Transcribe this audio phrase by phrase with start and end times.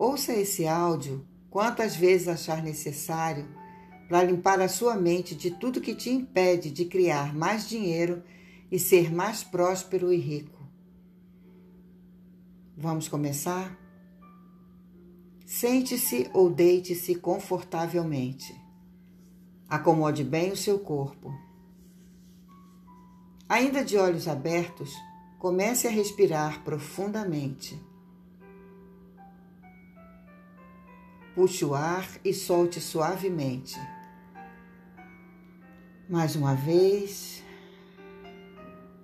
[0.00, 3.46] Ouça esse áudio quantas vezes achar necessário
[4.08, 8.22] para limpar a sua mente de tudo que te impede de criar mais dinheiro
[8.72, 10.58] e ser mais próspero e rico.
[12.74, 13.78] Vamos começar?
[15.44, 18.58] Sente-se ou deite-se confortavelmente.
[19.68, 21.30] Acomode bem o seu corpo.
[23.46, 24.94] Ainda de olhos abertos,
[25.38, 27.89] comece a respirar profundamente.
[31.34, 33.78] Puxe o ar e solte suavemente.
[36.08, 37.42] Mais uma vez,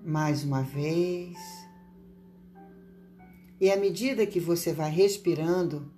[0.05, 1.37] mais uma vez.
[3.61, 5.91] E à medida que você vai respirando,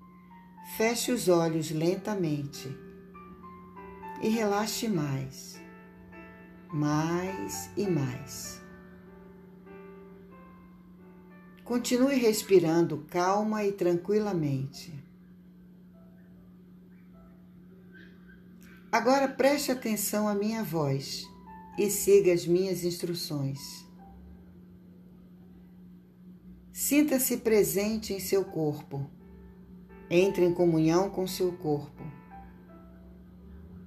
[0.76, 2.68] feche os olhos lentamente
[4.22, 5.60] e relaxe mais,
[6.72, 8.60] mais e mais.
[11.64, 14.97] Continue respirando calma e tranquilamente.
[18.90, 21.28] Agora preste atenção à minha voz
[21.78, 23.86] e siga as minhas instruções.
[26.72, 29.06] Sinta-se presente em seu corpo.
[30.08, 32.02] Entre em comunhão com seu corpo.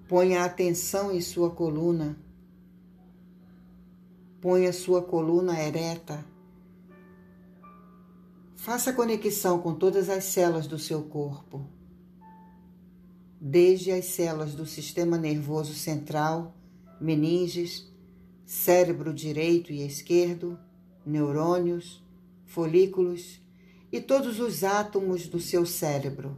[0.07, 2.15] Ponha atenção em sua coluna.
[4.39, 6.23] Ponha sua coluna ereta.
[8.55, 11.80] Faça conexão com todas as células do seu corpo
[13.43, 16.55] desde as células do sistema nervoso central,
[16.99, 17.91] meninges,
[18.45, 20.59] cérebro direito e esquerdo,
[21.03, 22.05] neurônios,
[22.45, 23.41] folículos
[23.91, 26.37] e todos os átomos do seu cérebro.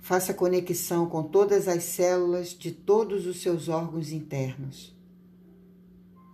[0.00, 4.92] Faça conexão com todas as células de todos os seus órgãos internos.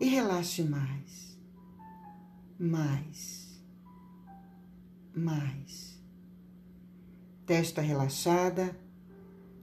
[0.00, 1.38] E relaxe mais,
[2.58, 3.60] mais,
[5.14, 5.85] mais
[7.46, 8.76] testa relaxada,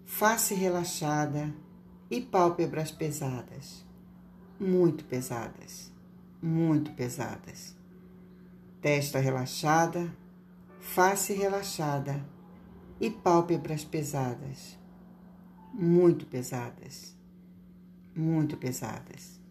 [0.05, 1.53] face relaxada
[2.09, 3.85] e pálpebras pesadas,
[4.57, 5.91] muito pesadas,
[6.41, 7.75] muito pesadas.
[8.81, 10.15] Testa relaxada,
[10.79, 12.25] face relaxada
[13.01, 14.79] e pálpebras pesadas,
[15.73, 17.13] muito pesadas,
[18.15, 19.41] muito pesadas.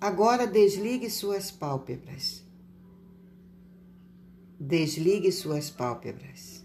[0.00, 2.45] Agora desligue suas pálpebras
[4.58, 6.64] Desligue suas pálpebras.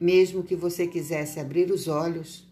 [0.00, 2.48] Mesmo que você quisesse abrir os olhos,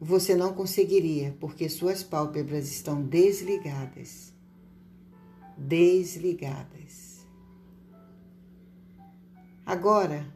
[0.00, 4.32] você não conseguiria, porque suas pálpebras estão desligadas.
[5.58, 7.26] Desligadas.
[9.66, 10.32] Agora,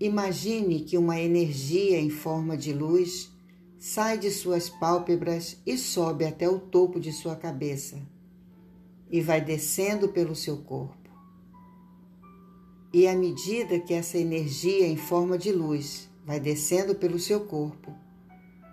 [0.00, 3.30] imagine que uma energia em forma de luz
[3.78, 8.17] sai de suas pálpebras e sobe até o topo de sua cabeça
[9.10, 10.96] e vai descendo pelo seu corpo.
[12.92, 17.94] E à medida que essa energia em forma de luz vai descendo pelo seu corpo,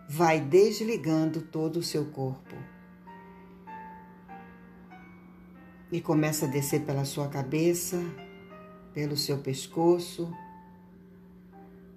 [0.09, 2.55] vai desligando todo o seu corpo.
[5.91, 8.01] E começa a descer pela sua cabeça,
[8.93, 10.33] pelo seu pescoço,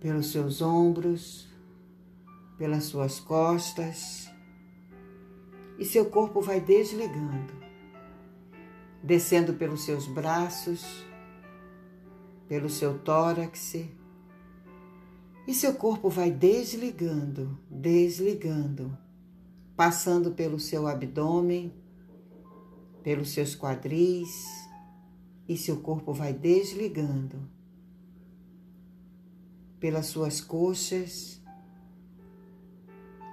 [0.00, 1.48] pelos seus ombros,
[2.56, 4.28] pelas suas costas,
[5.78, 7.57] e seu corpo vai desligando
[9.08, 11.02] descendo pelos seus braços,
[12.46, 13.74] pelo seu tórax,
[15.46, 18.94] e seu corpo vai desligando, desligando,
[19.74, 21.72] passando pelo seu abdômen,
[23.02, 24.44] pelos seus quadris,
[25.48, 27.48] e seu corpo vai desligando
[29.80, 31.40] pelas suas coxas,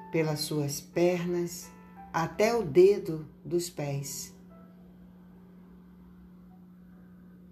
[0.09, 1.69] pelas suas pernas,
[2.13, 4.34] até o dedo dos pés.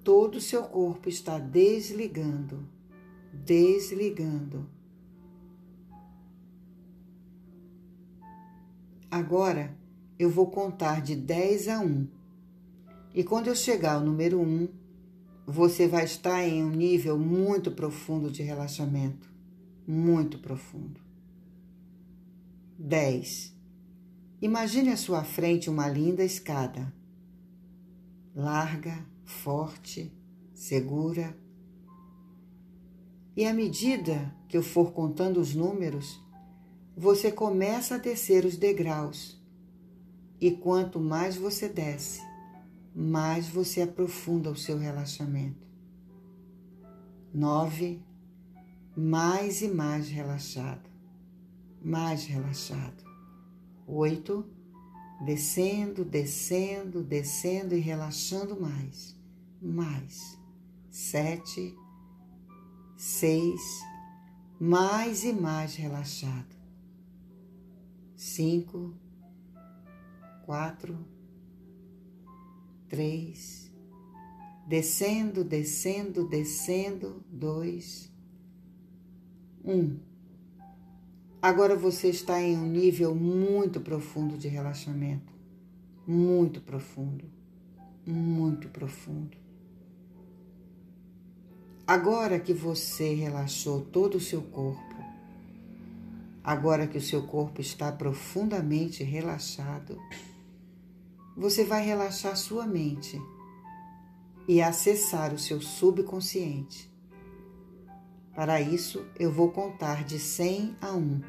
[0.03, 2.67] Todo o seu corpo está desligando,
[3.31, 4.67] desligando.
[9.09, 9.77] Agora
[10.17, 12.07] eu vou contar de 10 a 1.
[13.13, 14.67] E quando eu chegar ao número 1,
[15.45, 19.31] você vai estar em um nível muito profundo de relaxamento.
[19.85, 20.99] Muito profundo.
[22.79, 23.53] 10.
[24.41, 26.91] Imagine à sua frente uma linda escada.
[28.35, 30.11] Larga, forte,
[30.53, 31.37] segura.
[33.35, 36.21] E à medida que eu for contando os números,
[36.95, 39.41] você começa a descer os degraus.
[40.39, 42.21] E quanto mais você desce,
[42.95, 45.65] mais você aprofunda o seu relaxamento.
[47.33, 48.03] Nove,
[48.95, 50.89] mais e mais relaxado,
[51.81, 53.03] mais relaxado.
[53.87, 54.45] Oito,
[55.25, 59.15] Descendo, descendo, descendo e relaxando mais.
[59.61, 60.37] Mais.
[60.89, 61.75] Sete,
[62.97, 63.61] seis,
[64.59, 66.55] mais e mais relaxado.
[68.15, 68.93] Cinco,
[70.45, 70.97] quatro,
[72.87, 73.71] três,
[74.67, 78.11] descendo, descendo, descendo, dois,
[79.63, 80.12] um.
[81.43, 85.33] Agora você está em um nível muito profundo de relaxamento,
[86.07, 87.25] muito profundo,
[88.07, 89.35] muito profundo.
[91.85, 94.95] Agora que você relaxou todo o seu corpo,
[96.41, 99.99] agora que o seu corpo está profundamente relaxado,
[101.35, 103.21] você vai relaxar sua mente
[104.47, 106.92] e acessar o seu subconsciente.
[108.35, 111.21] Para isso, eu vou contar de 100 a 1.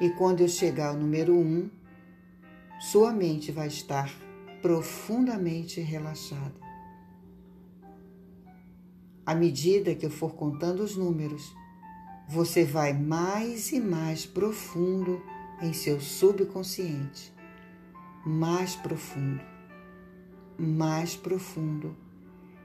[0.00, 1.70] E quando eu chegar ao número 1,
[2.80, 4.12] sua mente vai estar
[4.60, 6.54] profundamente relaxada.
[9.24, 11.54] À medida que eu for contando os números,
[12.28, 15.22] você vai mais e mais profundo
[15.62, 17.32] em seu subconsciente.
[18.24, 19.40] Mais profundo,
[20.58, 21.96] mais profundo.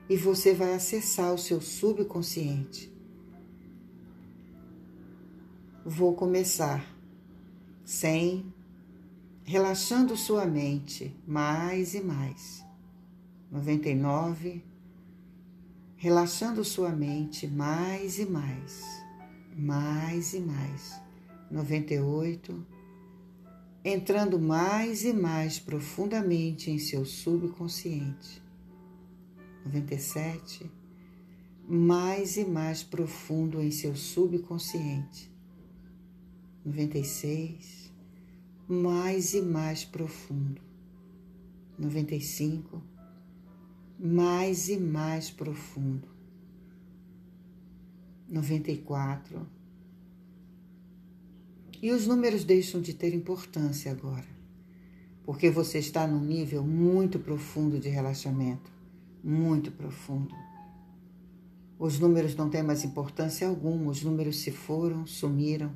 [0.10, 2.91] E você vai acessar o seu subconsciente.
[5.86, 6.86] Vou começar
[7.84, 8.54] sem
[9.44, 12.66] relaxando sua mente mais e mais.
[13.52, 14.64] 99
[16.02, 18.84] relaxando sua mente mais e mais,
[19.56, 21.00] mais e mais.
[21.52, 22.66] 98,
[23.86, 28.42] entrando mais e mais profundamente em seu subconsciente.
[29.64, 30.72] 97,
[31.68, 35.32] mais e mais profundo em seu subconsciente.
[36.66, 37.92] 96,
[38.68, 40.62] mais e mais profundo.
[41.78, 42.82] 95,
[44.00, 46.08] mais e mais profundo.
[48.30, 49.48] 94.
[51.82, 54.28] E os números deixam de ter importância agora,
[55.24, 58.72] porque você está num nível muito profundo de relaxamento
[59.24, 60.34] muito profundo.
[61.78, 65.72] Os números não têm mais importância alguma, os números se foram, sumiram.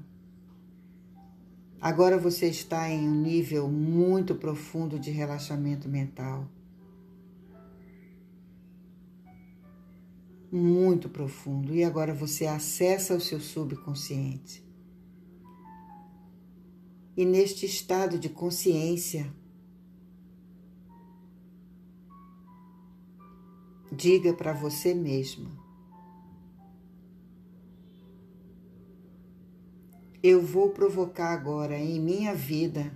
[1.79, 6.47] Agora você está em um nível muito profundo de relaxamento mental.
[10.55, 14.63] muito profundo e agora você acessa o seu subconsciente.
[17.17, 19.33] E neste estado de consciência,
[23.91, 25.49] diga para você mesma:
[30.27, 32.91] Eu vou provocar agora em minha vida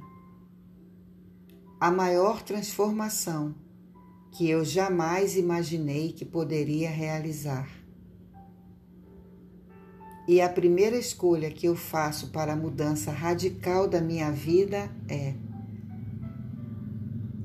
[1.79, 3.53] a maior transformação
[4.31, 7.69] que eu jamais imaginei que poderia realizar.
[10.27, 15.35] E a primeira escolha que eu faço para a mudança radical da minha vida é: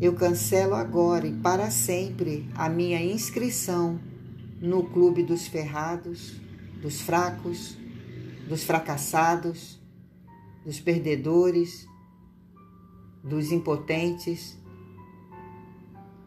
[0.00, 4.00] eu cancelo agora e para sempre a minha inscrição
[4.62, 6.40] no clube dos ferrados,
[6.80, 7.76] dos fracos,
[8.48, 9.73] dos fracassados,
[10.64, 11.86] dos perdedores,
[13.22, 14.58] dos impotentes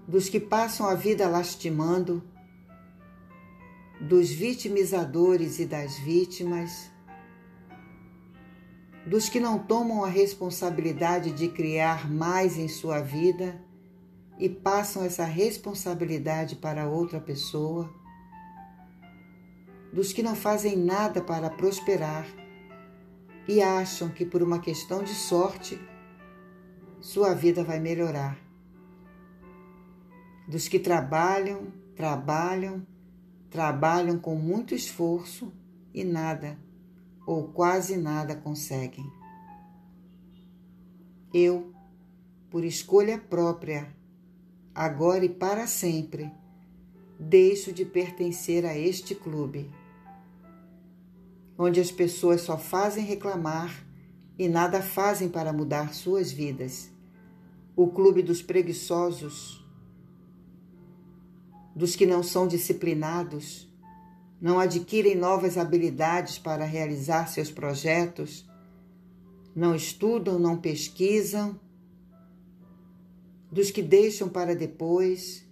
[0.07, 2.23] dos que passam a vida lastimando,
[4.00, 6.89] dos vitimizadores e das vítimas,
[9.05, 13.62] dos que não tomam a responsabilidade de criar mais em sua vida
[14.39, 17.93] e passam essa responsabilidade para outra pessoa,
[19.91, 22.25] dos que não fazem nada para prosperar
[23.47, 25.79] e acham que por uma questão de sorte
[26.99, 28.47] sua vida vai melhorar
[30.47, 32.87] dos que trabalham, trabalham,
[33.49, 35.51] trabalham com muito esforço
[35.93, 36.57] e nada,
[37.25, 39.11] ou quase nada conseguem.
[41.33, 41.73] Eu,
[42.49, 43.93] por escolha própria,
[44.73, 46.31] agora e para sempre,
[47.19, 49.69] deixo de pertencer a este clube,
[51.57, 53.85] onde as pessoas só fazem reclamar
[54.37, 56.91] e nada fazem para mudar suas vidas.
[57.75, 59.65] O clube dos preguiçosos,
[61.75, 63.67] dos que não são disciplinados,
[64.39, 68.47] não adquirem novas habilidades para realizar seus projetos,
[69.55, 71.59] não estudam, não pesquisam,
[73.51, 75.43] dos que deixam para depois,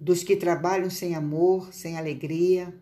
[0.00, 2.72] dos que trabalham sem amor, sem alegria.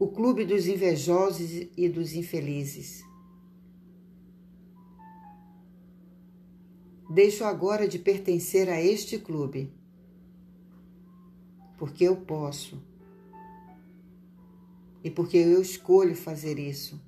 [0.00, 3.04] o clube dos invejosos e dos infelizes.
[7.10, 9.70] Deixo agora de pertencer a este clube,
[11.76, 12.82] porque eu posso
[15.04, 16.98] e porque eu escolho fazer isso.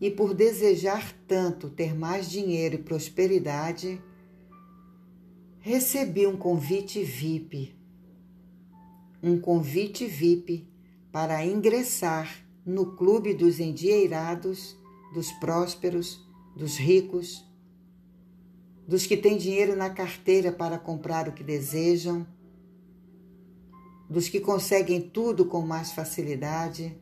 [0.00, 4.02] E por desejar tanto ter mais dinheiro e prosperidade,
[5.60, 7.81] recebi um convite VIP
[9.22, 10.66] um convite VIP
[11.12, 14.76] para ingressar no clube dos endieirados,
[15.14, 16.26] dos prósperos,
[16.56, 17.44] dos ricos,
[18.86, 22.26] dos que têm dinheiro na carteira para comprar o que desejam,
[24.10, 26.96] dos que conseguem tudo com mais facilidade,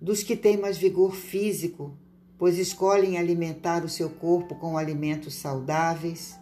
[0.00, 1.96] dos que têm mais vigor físico,
[2.36, 6.38] pois escolhem alimentar o seu corpo com alimentos saudáveis,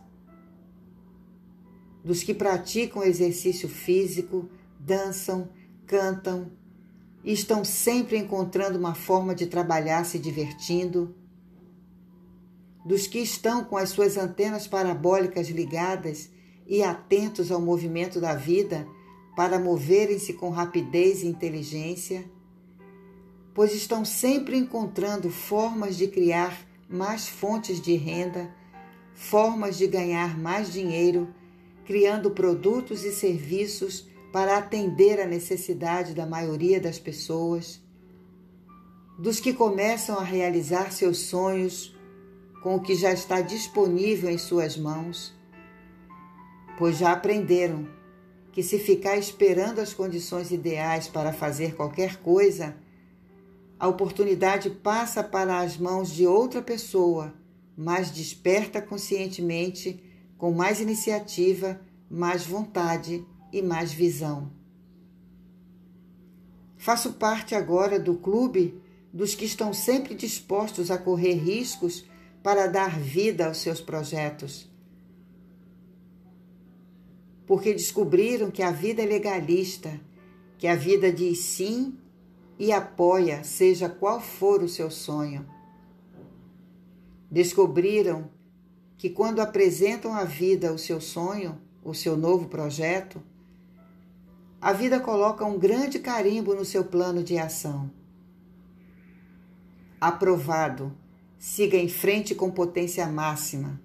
[2.04, 5.48] dos que praticam exercício físico, dançam,
[5.86, 6.52] cantam
[7.24, 11.14] e estão sempre encontrando uma forma de trabalhar se divertindo,
[12.84, 16.30] dos que estão com as suas antenas parabólicas ligadas
[16.66, 18.86] e atentos ao movimento da vida
[19.34, 22.30] para moverem-se com rapidez e inteligência,
[23.54, 28.54] pois estão sempre encontrando formas de criar mais fontes de renda,
[29.14, 31.32] formas de ganhar mais dinheiro,
[31.84, 37.80] criando produtos e serviços para atender a necessidade da maioria das pessoas,
[39.18, 41.94] dos que começam a realizar seus sonhos
[42.62, 45.32] com o que já está disponível em suas mãos,
[46.78, 47.86] pois já aprenderam
[48.52, 52.76] que se ficar esperando as condições ideais para fazer qualquer coisa,
[53.78, 57.34] a oportunidade passa para as mãos de outra pessoa,
[57.76, 60.02] mais desperta conscientemente,
[60.36, 64.50] com mais iniciativa, mais vontade e mais visão.
[66.76, 68.80] Faço parte agora do clube
[69.12, 72.04] dos que estão sempre dispostos a correr riscos
[72.42, 74.68] para dar vida aos seus projetos.
[77.46, 80.00] Porque descobriram que a vida é legalista,
[80.58, 81.96] que a vida diz sim
[82.58, 85.46] e apoia, seja qual for o seu sonho.
[87.30, 88.28] Descobriram
[88.96, 93.22] que quando apresentam à vida o seu sonho, o seu novo projeto,
[94.60, 97.90] a vida coloca um grande carimbo no seu plano de ação.
[100.00, 100.92] Aprovado.
[101.38, 103.78] Siga em frente com potência máxima.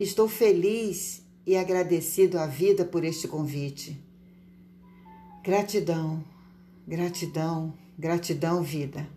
[0.00, 3.96] Estou feliz e agradecido à vida por este convite.
[5.44, 6.24] Gratidão,
[6.86, 9.08] gratidão, gratidão, vida.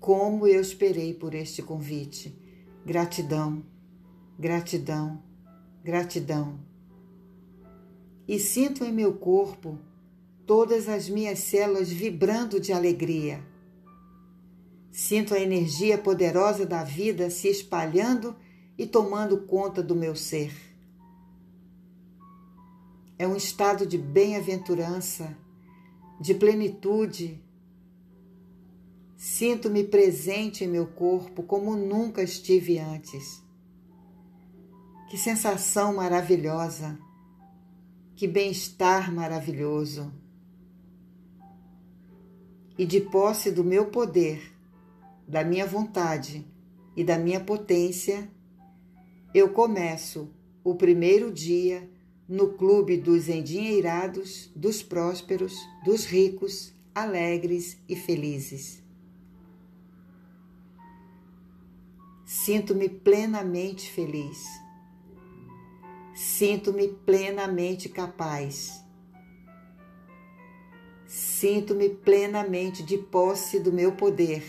[0.00, 2.36] Como eu esperei por este convite.
[2.84, 3.64] Gratidão,
[4.38, 5.22] gratidão,
[5.84, 6.68] gratidão
[8.28, 9.78] e sinto em meu corpo
[10.44, 13.42] todas as minhas células vibrando de alegria.
[14.92, 18.36] Sinto a energia poderosa da vida se espalhando
[18.76, 20.52] e tomando conta do meu ser.
[23.18, 25.36] É um estado de bem-aventurança,
[26.20, 27.42] de plenitude.
[29.20, 33.42] Sinto-me presente em meu corpo como nunca estive antes.
[35.10, 36.96] Que sensação maravilhosa!
[38.14, 40.12] Que bem-estar maravilhoso!
[42.78, 44.56] E de posse do meu poder,
[45.26, 46.46] da minha vontade
[46.96, 48.30] e da minha potência,
[49.34, 50.32] eu começo
[50.62, 51.90] o primeiro dia
[52.28, 58.86] no clube dos endinheirados, dos prósperos, dos ricos, alegres e felizes.
[62.28, 64.46] Sinto-me plenamente feliz
[66.18, 68.84] Sinto-me plenamente capaz.
[71.06, 74.42] Sinto-me plenamente de posse do meu poder.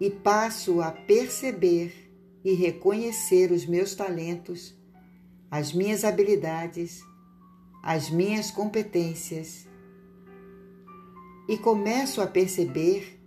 [0.00, 2.12] E passo a perceber
[2.44, 4.76] e reconhecer os meus talentos,
[5.48, 7.00] as minhas habilidades,
[7.80, 9.68] as minhas competências.
[11.48, 13.17] E começo a perceber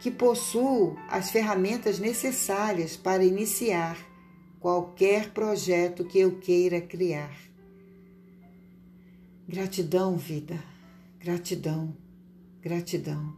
[0.00, 3.96] que possuo as ferramentas necessárias para iniciar
[4.60, 7.34] qualquer projeto que eu queira criar.
[9.46, 10.62] Gratidão, vida,
[11.18, 11.96] gratidão,
[12.60, 13.34] gratidão.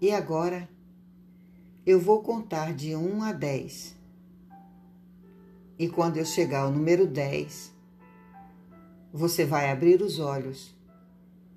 [0.00, 0.68] E agora
[1.84, 3.96] eu vou contar de 1 a 10.
[5.78, 7.72] E quando eu chegar ao número 10,
[9.12, 10.77] você vai abrir os olhos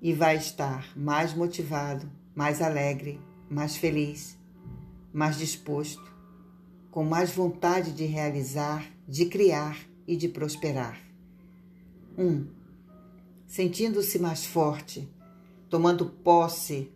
[0.02, 3.18] e vai estar mais motivado, mais alegre,
[3.48, 4.42] mais feliz
[5.12, 6.10] mais disposto,
[6.90, 10.98] com mais vontade de realizar, de criar e de prosperar.
[12.16, 12.24] 1.
[12.24, 12.46] Um,
[13.46, 15.08] sentindo-se mais forte,
[15.68, 16.90] tomando posse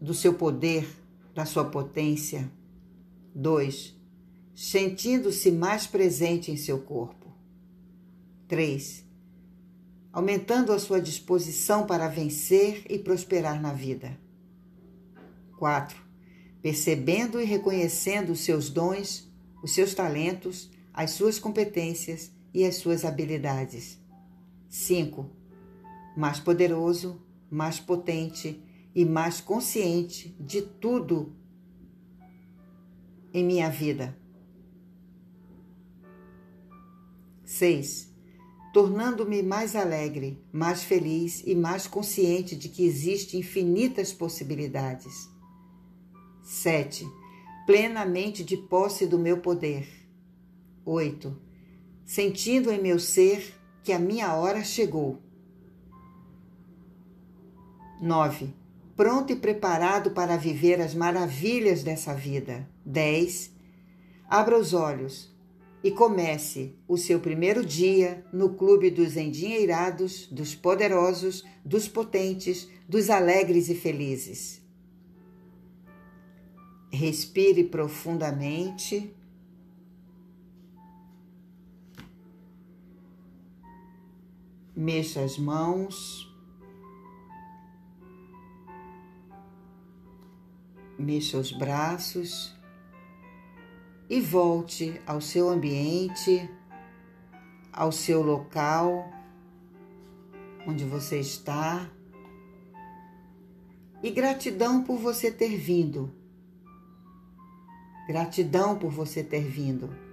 [0.00, 0.86] do seu poder,
[1.34, 2.50] da sua potência.
[3.34, 3.94] 2.
[4.54, 7.32] Sentindo-se mais presente em seu corpo.
[8.46, 9.03] 3.
[10.14, 14.16] Aumentando a sua disposição para vencer e prosperar na vida.
[15.58, 16.00] 4.
[16.62, 19.28] Percebendo e reconhecendo os seus dons,
[19.60, 23.98] os seus talentos, as suas competências e as suas habilidades.
[24.68, 25.28] 5.
[26.16, 28.62] Mais poderoso, mais potente
[28.94, 31.34] e mais consciente de tudo
[33.32, 34.16] em minha vida.
[37.44, 38.13] 6.
[38.74, 45.30] Tornando-me mais alegre, mais feliz e mais consciente de que existem infinitas possibilidades.
[46.42, 47.06] 7.
[47.66, 49.88] Plenamente de posse do meu poder.
[50.84, 51.40] 8.
[52.04, 53.54] Sentindo em meu ser
[53.84, 55.22] que a minha hora chegou.
[58.02, 58.52] 9.
[58.96, 62.68] Pronto e preparado para viver as maravilhas dessa vida.
[62.84, 63.52] 10.
[64.28, 65.32] Abra os olhos
[65.84, 73.10] e comece o seu primeiro dia no clube dos endinheirados, dos poderosos, dos potentes, dos
[73.10, 74.62] alegres e felizes.
[76.90, 79.14] Respire profundamente.
[84.74, 86.32] Mexa as mãos.
[90.98, 92.54] Mexa os braços
[94.08, 96.48] e volte ao seu ambiente,
[97.72, 99.10] ao seu local
[100.66, 101.90] onde você está.
[104.02, 106.12] E gratidão por você ter vindo.
[108.06, 110.04] Gratidão por você ter vindo.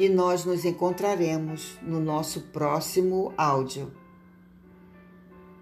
[0.00, 3.92] e nós nos encontraremos no nosso próximo áudio.